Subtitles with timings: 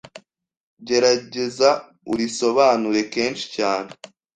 [0.87, 1.69] gerageza
[2.11, 3.89] urisobanure kenshi cyane